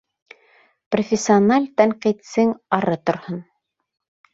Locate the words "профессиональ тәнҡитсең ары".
0.95-3.01